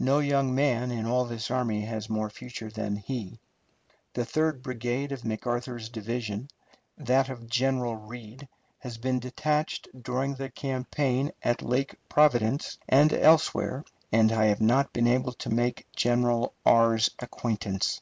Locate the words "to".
15.34-15.50